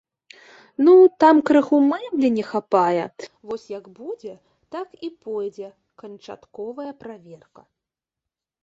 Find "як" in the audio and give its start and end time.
3.77-3.85